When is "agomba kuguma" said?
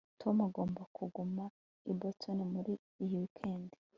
0.47-1.45